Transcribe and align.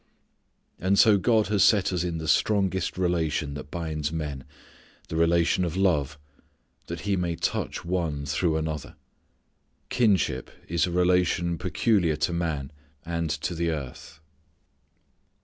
And 0.79 0.97
so 0.97 1.19
God 1.19 1.45
has 1.49 1.63
set 1.63 1.93
us 1.93 2.03
in 2.03 2.17
the 2.17 2.27
strongest 2.27 2.97
relation 2.97 3.53
that 3.53 3.69
binds 3.69 4.11
men, 4.11 4.45
the 5.09 5.15
relation 5.15 5.63
of 5.63 5.77
love, 5.77 6.17
that 6.87 7.01
He 7.01 7.15
may 7.15 7.35
touch 7.35 7.85
one 7.85 8.25
through 8.25 8.57
another. 8.57 8.95
Kinship 9.89 10.49
is 10.67 10.87
a 10.87 10.91
relation 10.91 11.55
peculiar 11.59 12.15
to 12.15 12.33
man, 12.33 12.71
and 13.05 13.29
to 13.29 13.53
the 13.53 13.69
earth. 13.69 14.19